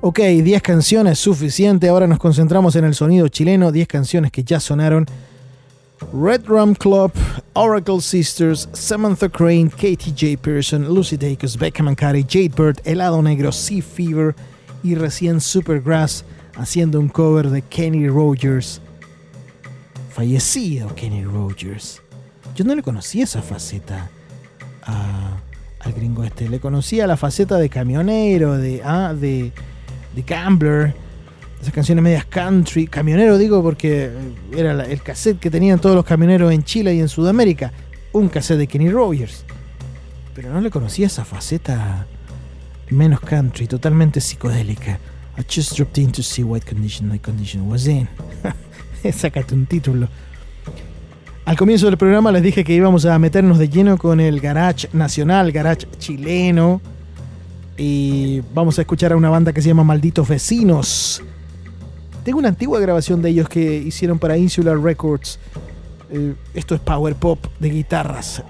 Ok, 0.00 0.20
10 0.20 0.62
canciones, 0.62 1.18
suficiente. 1.18 1.88
Ahora 1.88 2.06
nos 2.06 2.18
concentramos 2.18 2.76
en 2.76 2.84
el 2.84 2.94
sonido 2.94 3.28
chileno. 3.28 3.72
10 3.72 3.88
canciones 3.88 4.30
que 4.30 4.44
ya 4.44 4.60
sonaron. 4.60 5.06
Red 6.12 6.46
Rum 6.46 6.74
Club, 6.74 7.12
Oracle 7.54 8.00
Sisters, 8.00 8.68
Samantha 8.72 9.28
Crane, 9.28 9.70
Katie 9.70 10.12
J. 10.12 10.40
Pearson, 10.40 10.86
Lucy 10.86 11.16
Dacus, 11.16 11.56
Becca 11.56 11.82
Mancari, 11.82 12.22
Jade 12.22 12.52
Bird, 12.56 12.80
Helado 12.84 13.22
Negro, 13.22 13.50
Sea 13.50 13.82
Fever 13.82 14.34
y 14.82 14.94
recién 14.94 15.40
Supergrass 15.40 16.24
haciendo 16.56 17.00
un 17.00 17.08
cover 17.08 17.50
de 17.50 17.62
Kenny 17.62 18.08
Rogers. 18.08 18.80
Fallecido 20.10 20.94
Kenny 20.94 21.24
Rogers. 21.24 22.00
Yo 22.54 22.64
no 22.64 22.74
le 22.74 22.82
conocía 22.82 23.24
esa 23.24 23.42
faceta 23.42 24.10
gringo 25.92 26.24
este. 26.24 26.48
Le 26.48 26.60
conocía 26.60 27.06
la 27.06 27.16
faceta 27.16 27.58
de 27.58 27.68
camionero, 27.68 28.56
de, 28.56 28.82
ah, 28.84 29.14
de, 29.14 29.52
de 30.14 30.22
gambler, 30.22 30.94
esas 31.60 31.72
canciones 31.72 32.02
medias 32.02 32.24
country. 32.24 32.86
Camionero 32.86 33.38
digo 33.38 33.62
porque 33.62 34.10
era 34.56 34.72
el 34.84 35.02
cassette 35.02 35.38
que 35.38 35.50
tenían 35.50 35.78
todos 35.78 35.96
los 35.96 36.04
camioneros 36.04 36.52
en 36.52 36.64
Chile 36.64 36.94
y 36.94 37.00
en 37.00 37.08
Sudamérica. 37.08 37.72
Un 38.12 38.28
cassette 38.28 38.58
de 38.58 38.66
Kenny 38.66 38.90
Rogers. 38.90 39.44
Pero 40.34 40.50
no 40.52 40.60
le 40.60 40.70
conocía 40.70 41.06
esa 41.06 41.24
faceta 41.24 42.06
menos 42.90 43.20
country, 43.20 43.66
totalmente 43.66 44.20
psicodélica. 44.20 44.98
I 45.38 45.42
just 45.42 45.76
dropped 45.76 45.98
in 45.98 46.12
to 46.12 46.22
see 46.22 46.42
what 46.42 46.64
condition 46.64 47.08
my 47.08 47.18
condition 47.18 47.68
was 47.68 47.86
in. 47.86 48.08
Sácate 49.12 49.54
un 49.54 49.66
título. 49.66 50.08
Al 51.46 51.56
comienzo 51.56 51.86
del 51.86 51.96
programa 51.96 52.32
les 52.32 52.42
dije 52.42 52.64
que 52.64 52.74
íbamos 52.74 53.04
a 53.06 53.16
meternos 53.20 53.56
de 53.58 53.68
lleno 53.68 53.98
con 53.98 54.18
el 54.18 54.40
garage 54.40 54.88
nacional, 54.92 55.52
garage 55.52 55.86
chileno. 55.96 56.80
Y 57.76 58.40
vamos 58.52 58.80
a 58.80 58.82
escuchar 58.82 59.12
a 59.12 59.16
una 59.16 59.30
banda 59.30 59.52
que 59.52 59.62
se 59.62 59.68
llama 59.68 59.84
Malditos 59.84 60.26
Vecinos. 60.26 61.22
Tengo 62.24 62.40
una 62.40 62.48
antigua 62.48 62.80
grabación 62.80 63.22
de 63.22 63.28
ellos 63.28 63.48
que 63.48 63.76
hicieron 63.76 64.18
para 64.18 64.36
Insular 64.36 64.76
Records. 64.76 65.38
Eh, 66.10 66.34
esto 66.52 66.74
es 66.74 66.80
power 66.80 67.14
pop 67.14 67.38
de 67.60 67.70
guitarras. 67.70 68.42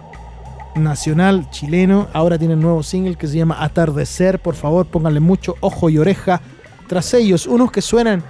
Nacional 0.74 1.50
chileno. 1.50 2.08
Ahora 2.14 2.38
tienen 2.38 2.60
nuevo 2.60 2.82
single 2.82 3.16
que 3.16 3.26
se 3.26 3.36
llama 3.36 3.62
Atardecer. 3.62 4.38
Por 4.38 4.54
favor, 4.54 4.86
pónganle 4.86 5.20
mucho 5.20 5.56
ojo 5.60 5.90
y 5.90 5.98
oreja. 5.98 6.40
Tras 6.86 7.12
ellos, 7.12 7.46
unos 7.46 7.70
que 7.70 7.82
suenan 7.82 8.24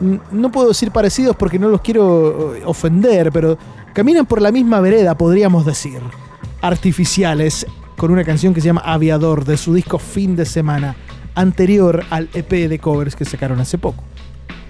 no 0.00 0.50
puedo 0.50 0.68
decir 0.68 0.90
parecidos 0.90 1.36
porque 1.36 1.58
no 1.58 1.68
los 1.68 1.80
quiero 1.80 2.54
eh, 2.54 2.62
ofender, 2.64 3.30
pero 3.32 3.58
caminan 3.92 4.26
por 4.26 4.42
la 4.42 4.50
misma 4.52 4.80
vereda, 4.80 5.16
podríamos 5.16 5.64
decir. 5.64 6.00
Artificiales, 6.60 7.66
con 7.96 8.10
una 8.10 8.24
canción 8.24 8.54
que 8.54 8.60
se 8.60 8.66
llama 8.66 8.82
Aviador, 8.84 9.44
de 9.44 9.56
su 9.56 9.74
disco 9.74 9.98
Fin 9.98 10.36
de 10.36 10.44
Semana, 10.44 10.96
anterior 11.34 12.04
al 12.10 12.28
EP 12.34 12.68
de 12.68 12.78
covers 12.78 13.16
que 13.16 13.24
sacaron 13.24 13.60
hace 13.60 13.78
poco. 13.78 14.04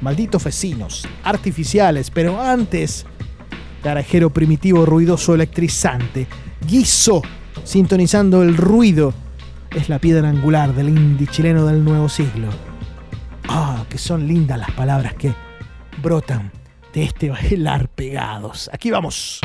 Malditos 0.01 0.45
vecinos, 0.45 1.07
artificiales, 1.23 2.11
pero 2.11 2.41
antes, 2.41 3.07
garajero 3.83 4.31
primitivo, 4.31 4.85
ruidoso, 4.85 5.35
electrizante, 5.35 6.27
guiso, 6.67 7.23
sintonizando 7.65 8.43
el 8.43 8.57
ruido, 8.57 9.15
es 9.71 9.89
la 9.89 9.99
piedra 9.99 10.29
angular 10.29 10.75
del 10.75 10.89
indie 10.89 11.27
chileno 11.27 11.67
del 11.67 11.85
nuevo 11.85 12.09
siglo. 12.09 12.49
Ah, 13.49 13.85
que 13.89 13.99
son 13.99 14.27
lindas 14.27 14.59
las 14.59 14.71
palabras 14.73 15.15
que 15.15 15.35
brotan 16.03 16.51
de 16.93 17.05
este 17.05 17.31
bailar 17.31 17.89
pegados. 17.89 18.71
Aquí 18.73 18.91
vamos. 18.91 19.41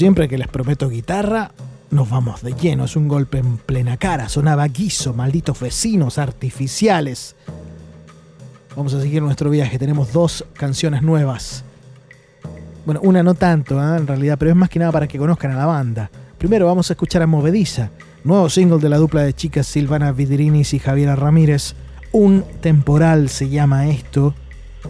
Siempre 0.00 0.28
que 0.28 0.38
les 0.38 0.48
prometo 0.48 0.88
guitarra, 0.88 1.50
nos 1.90 2.08
vamos 2.08 2.42
de 2.42 2.54
lleno. 2.54 2.86
Es 2.86 2.96
un 2.96 3.06
golpe 3.06 3.36
en 3.36 3.58
plena 3.58 3.98
cara. 3.98 4.30
Sonaba 4.30 4.66
guiso, 4.66 5.12
malditos 5.12 5.60
vecinos 5.60 6.16
artificiales. 6.16 7.36
Vamos 8.74 8.94
a 8.94 9.02
seguir 9.02 9.20
nuestro 9.20 9.50
viaje. 9.50 9.78
Tenemos 9.78 10.10
dos 10.10 10.46
canciones 10.54 11.02
nuevas. 11.02 11.64
Bueno, 12.86 13.02
una 13.02 13.22
no 13.22 13.34
tanto, 13.34 13.78
¿ah? 13.78 13.98
en 13.98 14.06
realidad, 14.06 14.38
pero 14.38 14.52
es 14.52 14.56
más 14.56 14.70
que 14.70 14.78
nada 14.78 14.90
para 14.90 15.06
que 15.06 15.18
conozcan 15.18 15.50
a 15.50 15.58
la 15.58 15.66
banda. 15.66 16.10
Primero 16.38 16.64
vamos 16.64 16.88
a 16.88 16.94
escuchar 16.94 17.20
a 17.20 17.26
Movediza, 17.26 17.90
nuevo 18.24 18.48
single 18.48 18.78
de 18.78 18.88
la 18.88 18.96
dupla 18.96 19.20
de 19.20 19.34
chicas 19.34 19.66
Silvana 19.66 20.12
Vidrinis 20.12 20.72
y 20.72 20.78
Javiera 20.78 21.14
Ramírez. 21.14 21.74
Un 22.10 22.42
temporal 22.62 23.28
se 23.28 23.50
llama 23.50 23.88
esto. 23.88 24.32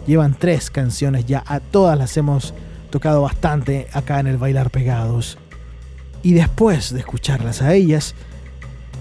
Llevan 0.07 0.37
tres 0.39 0.71
canciones 0.71 1.25
ya, 1.25 1.43
a 1.45 1.59
todas 1.59 1.99
las 1.99 2.15
hemos 2.15 2.53
tocado 2.91 3.23
bastante 3.23 3.87
acá 3.93 4.19
en 4.19 4.27
el 4.27 4.37
Bailar 4.37 4.69
Pegados. 4.69 5.39
Y 6.21 6.33
después 6.33 6.93
de 6.93 6.99
escucharlas 6.99 7.63
a 7.63 7.73
ellas, 7.73 8.13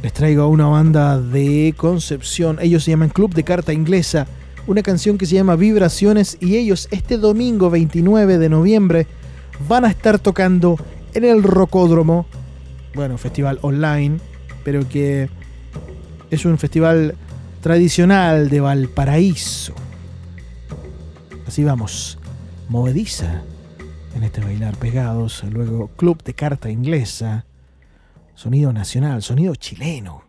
les 0.03 0.13
traigo 0.15 0.45
a 0.45 0.47
una 0.47 0.67
banda 0.67 1.21
de 1.21 1.75
Concepción. 1.77 2.59
Ellos 2.63 2.85
se 2.85 2.93
llaman 2.93 3.11
Club 3.11 3.35
de 3.35 3.45
Carta 3.45 3.75
Inglesa. 3.75 4.27
Una 4.67 4.83
canción 4.83 5.19
que 5.19 5.27
se 5.27 5.35
llama 5.35 5.57
Vibraciones. 5.57 6.39
Y 6.41 6.57
ellos 6.57 6.89
este 6.91 7.19
domingo 7.19 7.69
29 7.69 8.39
de 8.39 8.49
noviembre 8.49 9.07
van 9.69 9.85
a 9.85 9.91
estar 9.91 10.19
tocando 10.19 10.79
en 11.13 11.25
el 11.25 11.43
Rocódromo. 11.43 12.25
Bueno, 12.95 13.19
festival 13.19 13.59
online. 13.61 14.19
Pero 14.65 14.89
que 14.89 15.29
es 16.31 16.45
un 16.47 16.57
festival 16.57 17.17
tradicional 17.61 18.49
de 18.49 18.61
Valparaíso. 18.61 19.75
Así 21.47 21.65
vamos. 21.65 22.19
Movediza 22.69 23.43
en 24.15 24.25
este 24.25 24.41
bailar 24.41 24.77
pegados, 24.77 25.45
luego 25.45 25.89
Club 25.97 26.23
de 26.23 26.35
Carta 26.35 26.71
Inglesa, 26.71 27.45
sonido 28.35 28.73
nacional, 28.73 29.23
sonido 29.23 29.55
chileno. 29.55 30.25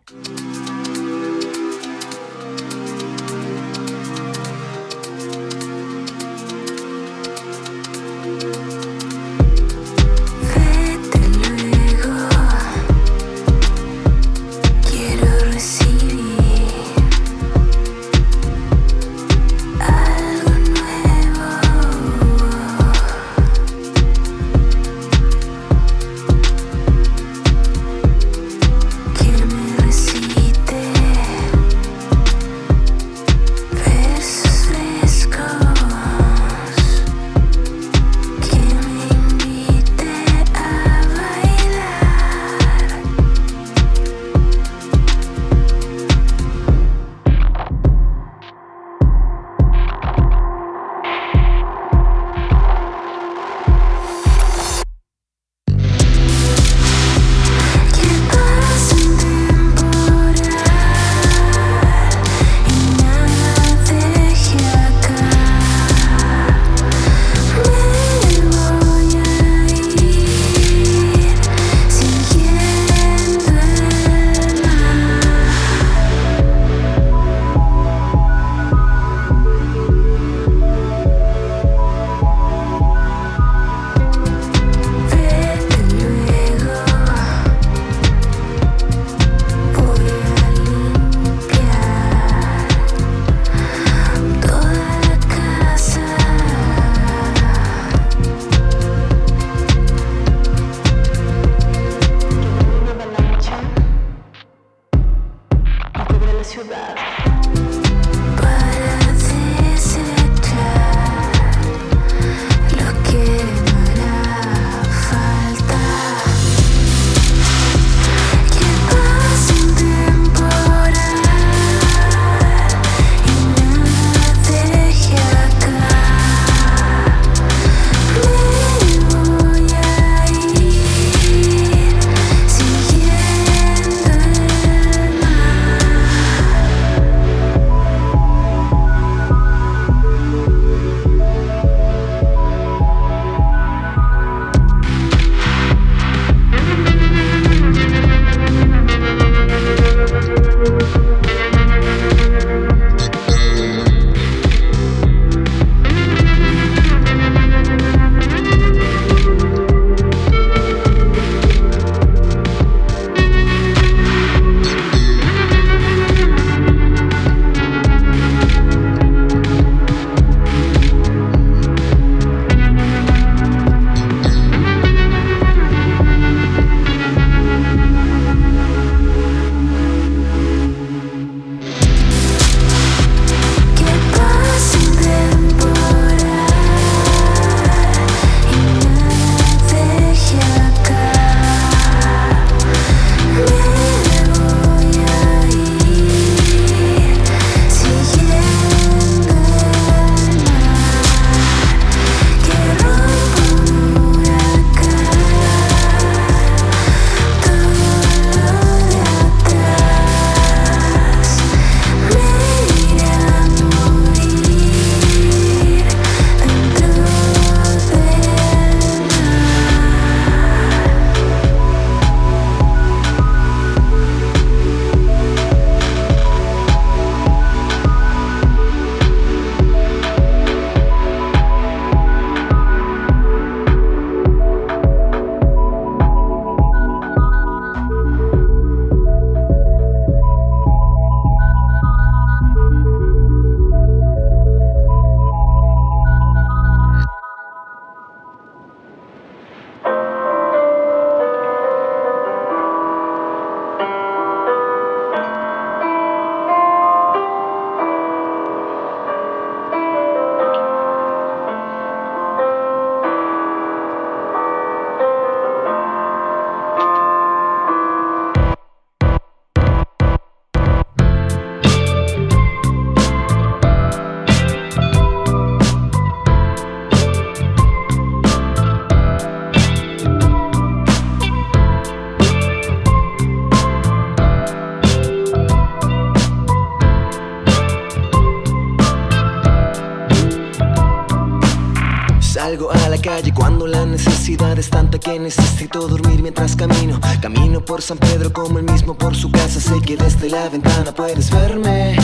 La 300.32 300.48
ventana 300.48 300.92
puedes 300.92 301.30
verme. 301.30 301.94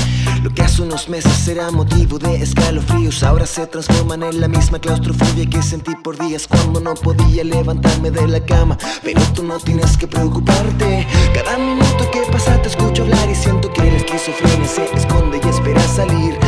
Lo 0.42 0.50
que 0.50 0.62
hace 0.62 0.82
unos 0.82 1.08
meses 1.08 1.48
era 1.48 1.70
motivo 1.70 2.18
de 2.18 2.42
escalofríos, 2.42 3.22
ahora 3.22 3.46
se 3.46 3.66
transforman 3.66 4.22
en 4.22 4.40
la 4.40 4.48
misma 4.48 4.78
claustrofobia 4.78 5.46
que 5.46 5.62
sentí 5.62 5.94
por 6.04 6.18
días 6.18 6.46
cuando 6.46 6.78
no 6.80 6.94
podía 6.94 7.42
levantarme 7.42 8.10
de 8.10 8.28
la 8.28 8.40
cama. 8.44 8.76
Pero 9.02 9.20
tú 9.34 9.42
no 9.44 9.58
tienes 9.58 9.96
que 9.96 10.06
preocuparte. 10.06 11.06
Cada 11.34 11.56
minuto 11.56 12.10
que 12.12 12.20
pasa 12.30 12.60
te 12.60 12.68
escucho 12.68 13.02
hablar 13.04 13.30
y 13.30 13.34
siento 13.34 13.72
que 13.72 13.82
la 13.82 13.96
esquizofrenia 13.96 14.68
se 14.68 14.84
esconde 14.94 15.40
y 15.42 15.48
espera 15.48 15.82
salir. 15.88 16.38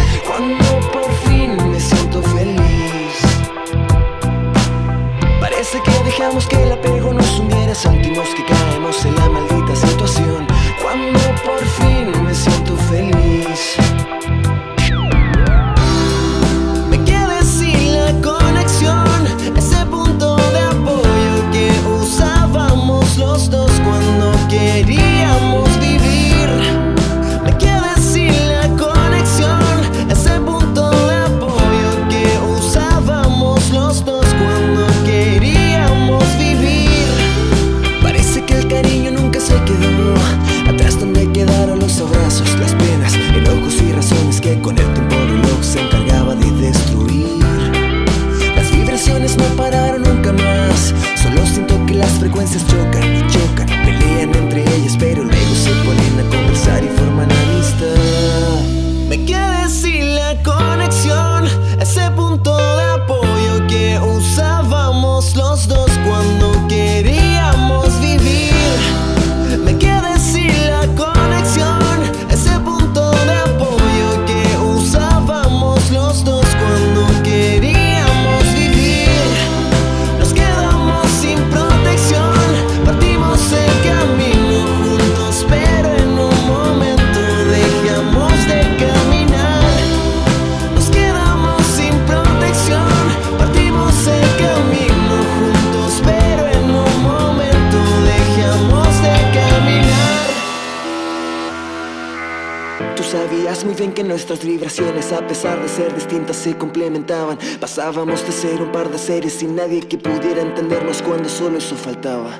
Ser 108.41 108.62
un 108.62 108.72
par 108.72 108.88
de 108.88 108.97
seres 108.97 109.34
sin 109.34 109.55
nadie 109.55 109.82
que 109.82 109.99
pudiera 109.99 110.41
entendernos 110.41 111.03
cuando 111.03 111.28
solo 111.28 111.59
eso 111.59 111.76
faltaba. 111.76 112.30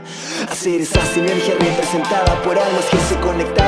Hacer 0.51 0.81
esa 0.81 1.05
sinergia 1.05 1.53
representada 1.61 2.41
por 2.43 2.59
almas 2.59 2.87
que 2.91 2.97
se 2.97 3.21
conectaban 3.21 3.60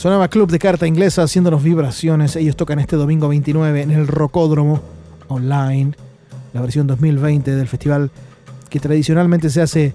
Sonaba 0.00 0.28
Club 0.28 0.50
de 0.50 0.58
Carta 0.58 0.86
Inglesa 0.86 1.24
haciéndonos 1.24 1.62
vibraciones. 1.62 2.34
Ellos 2.34 2.56
tocan 2.56 2.78
este 2.78 2.96
domingo 2.96 3.28
29 3.28 3.82
en 3.82 3.90
el 3.90 4.06
Rocódromo 4.06 4.80
Online, 5.28 5.92
la 6.54 6.62
versión 6.62 6.86
2020 6.86 7.54
del 7.54 7.68
festival 7.68 8.10
que 8.70 8.80
tradicionalmente 8.80 9.50
se 9.50 9.60
hace 9.60 9.92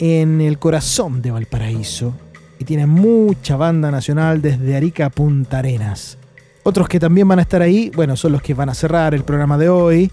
en 0.00 0.40
el 0.40 0.58
corazón 0.58 1.22
de 1.22 1.30
Valparaíso 1.30 2.12
y 2.58 2.64
tiene 2.64 2.86
mucha 2.86 3.54
banda 3.54 3.92
nacional 3.92 4.42
desde 4.42 4.74
Arica 4.74 5.06
a 5.06 5.10
Punta 5.10 5.60
Arenas. 5.60 6.18
Otros 6.64 6.88
que 6.88 6.98
también 6.98 7.28
van 7.28 7.38
a 7.38 7.42
estar 7.42 7.62
ahí, 7.62 7.92
bueno, 7.94 8.16
son 8.16 8.32
los 8.32 8.42
que 8.42 8.54
van 8.54 8.70
a 8.70 8.74
cerrar 8.74 9.14
el 9.14 9.22
programa 9.22 9.56
de 9.56 9.68
hoy. 9.68 10.10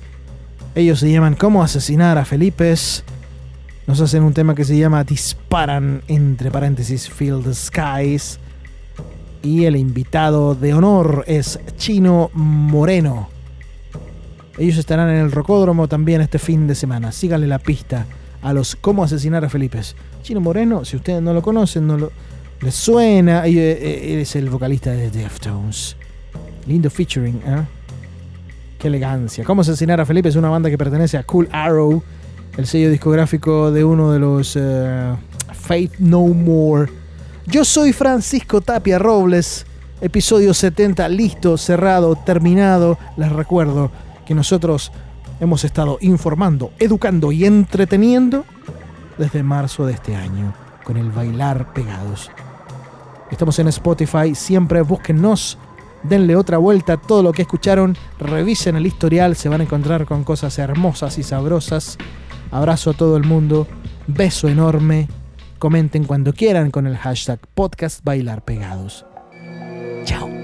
Ellos 0.75 0.99
se 0.99 1.11
llaman 1.11 1.33
Cómo 1.33 1.63
asesinar 1.63 2.19
a 2.19 2.25
Felipes. 2.25 3.03
Nos 3.87 4.01
hacen 4.01 4.21
un 4.21 4.35
tema 4.35 4.53
que 4.53 4.65
se 4.65 4.77
llama 4.77 5.03
Disparan, 5.03 6.03
entre 6.07 6.51
paréntesis, 6.51 7.09
Field 7.09 7.51
Skies. 7.55 8.39
Y 9.43 9.65
el 9.65 9.75
invitado 9.75 10.53
de 10.55 10.73
honor 10.73 11.23
es 11.27 11.59
Chino 11.77 12.29
Moreno. 12.33 13.29
Ellos 14.57 14.77
estarán 14.77 15.09
en 15.09 15.17
el 15.17 15.31
Rocódromo 15.31 15.87
también 15.87 16.21
este 16.21 16.37
fin 16.37 16.67
de 16.67 16.75
semana. 16.75 17.11
Síganle 17.11 17.47
la 17.47 17.57
pista 17.57 18.05
a 18.43 18.53
los 18.53 18.75
Cómo 18.75 19.03
asesinar 19.03 19.43
a 19.43 19.49
Felipes. 19.49 19.95
Chino 20.21 20.41
Moreno, 20.41 20.85
si 20.85 20.95
ustedes 20.95 21.21
no 21.21 21.33
lo 21.33 21.41
conocen, 21.41 21.87
no 21.87 21.97
lo, 21.97 22.11
les 22.61 22.75
suena. 22.75 23.47
eh, 23.47 24.13
Él 24.13 24.19
es 24.19 24.35
el 24.35 24.49
vocalista 24.49 24.91
de 24.91 25.09
Deftones. 25.09 25.95
Lindo 26.67 26.91
featuring, 26.91 27.41
¿eh? 27.45 27.63
Qué 28.77 28.87
elegancia. 28.87 29.43
Cómo 29.43 29.61
asesinar 29.61 29.99
a 29.99 30.05
Felipe 30.05 30.29
es 30.29 30.35
una 30.35 30.49
banda 30.49 30.69
que 30.69 30.77
pertenece 30.77 31.17
a 31.17 31.23
Cool 31.23 31.49
Arrow, 31.51 32.03
el 32.57 32.67
sello 32.67 32.91
discográfico 32.91 33.71
de 33.71 33.83
uno 33.83 34.11
de 34.11 34.19
los 34.19 34.55
eh, 34.55 35.15
Faith 35.53 35.93
No 35.97 36.27
More. 36.27 37.00
Yo 37.51 37.65
soy 37.65 37.91
Francisco 37.91 38.61
Tapia 38.61 38.97
Robles, 38.97 39.65
episodio 39.99 40.53
70, 40.53 41.09
listo, 41.09 41.57
cerrado, 41.57 42.15
terminado. 42.15 42.97
Les 43.17 43.29
recuerdo 43.29 43.91
que 44.25 44.33
nosotros 44.33 44.93
hemos 45.41 45.65
estado 45.65 45.97
informando, 45.99 46.71
educando 46.79 47.33
y 47.33 47.43
entreteniendo 47.43 48.45
desde 49.17 49.43
marzo 49.43 49.85
de 49.85 49.91
este 49.91 50.15
año 50.15 50.53
con 50.85 50.95
el 50.95 51.11
Bailar 51.11 51.73
Pegados. 51.73 52.31
Estamos 53.29 53.59
en 53.59 53.67
Spotify, 53.67 54.33
siempre 54.33 54.81
búsquennos, 54.81 55.57
denle 56.03 56.37
otra 56.37 56.57
vuelta 56.57 56.93
a 56.93 57.01
todo 57.01 57.21
lo 57.21 57.33
que 57.33 57.41
escucharon, 57.41 57.97
revisen 58.17 58.77
el 58.77 58.87
historial, 58.87 59.35
se 59.35 59.49
van 59.49 59.59
a 59.59 59.65
encontrar 59.65 60.05
con 60.05 60.23
cosas 60.23 60.57
hermosas 60.57 61.17
y 61.17 61.23
sabrosas. 61.23 61.97
Abrazo 62.49 62.91
a 62.91 62.93
todo 62.93 63.17
el 63.17 63.25
mundo, 63.25 63.67
beso 64.07 64.47
enorme, 64.47 65.09
comenten 65.61 66.05
cuando 66.05 66.33
quieran 66.33 66.71
con 66.71 66.87
el 66.87 66.97
hashtag 66.97 67.39
podcast 67.53 68.03
Bailar 68.03 68.43
Pegados. 68.43 69.05
Chao. 70.05 70.40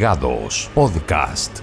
Pegados. 0.00 0.70
Podcast. 0.74 1.59